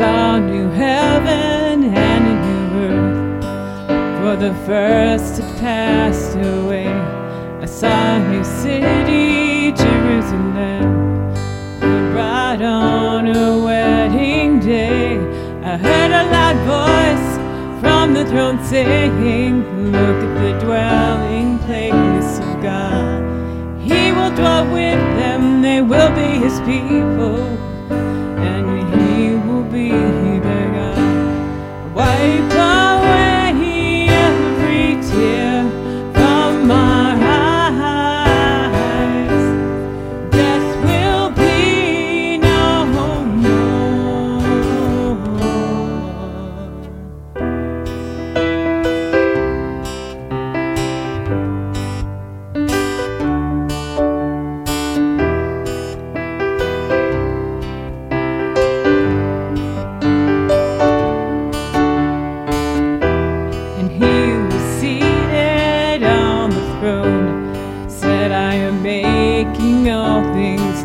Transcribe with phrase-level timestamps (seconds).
[0.00, 3.44] saw new heaven and a new earth.
[4.18, 6.88] For the first had passed away.
[7.60, 10.88] I saw a new city, Jerusalem,
[11.80, 15.18] the on a wedding day.
[15.70, 17.28] I heard a loud voice
[17.82, 19.52] from the throne saying,
[19.92, 23.20] Look at the dwelling place of God.
[23.78, 27.60] He will dwell with them, they will be his people,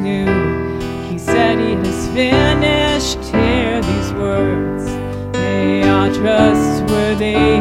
[0.05, 1.09] new.
[1.09, 3.21] He said, He has finished.
[3.33, 4.85] Hear these words,
[5.33, 7.54] they are trustworthy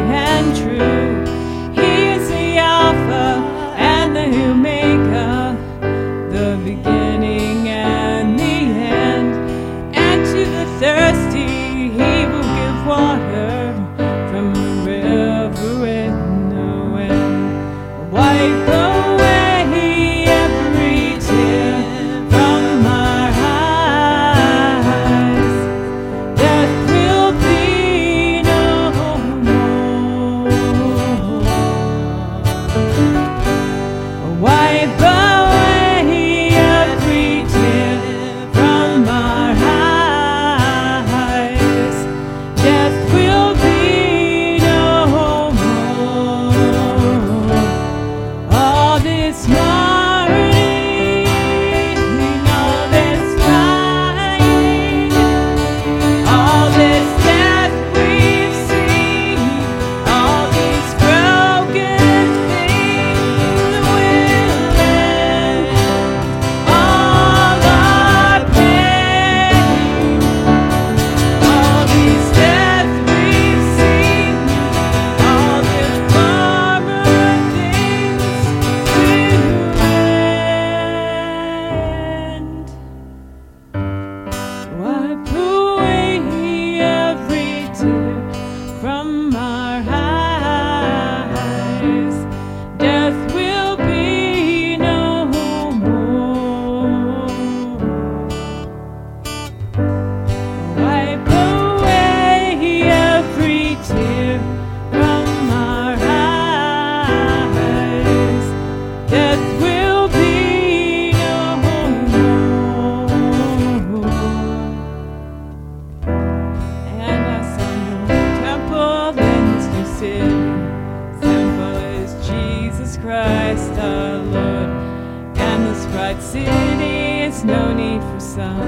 [123.05, 125.37] Christ our Lord.
[125.37, 128.67] And this bright city is no need for sun,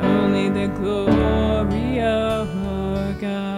[0.00, 3.57] only the glory of our God.